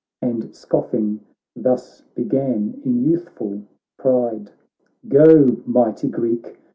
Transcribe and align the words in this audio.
And 0.19 0.55
scoffing, 0.55 1.19
thus 1.55 2.01
began, 2.15 2.81
in 2.83 3.03
youthful 3.07 3.61
pride:' 3.99 4.49
Go, 5.07 5.57
mighty 5.67 6.07
Greek 6.09 6.57